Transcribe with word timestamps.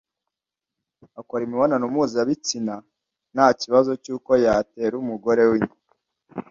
akora 1.19 1.41
imibonano 1.47 1.85
mpuzabitsina 1.93 2.75
nta 3.33 3.47
kibazo 3.61 3.91
cy'uko 4.03 4.31
yatera 4.45 4.93
umugore 5.03 5.43
we 5.49 5.55
inda 5.59 5.75